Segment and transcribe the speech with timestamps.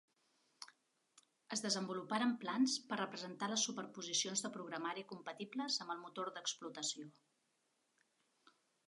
[1.57, 7.07] Es desenvoluparen plans per representar les superposicions de programari compatibles amb el motor d'exploració.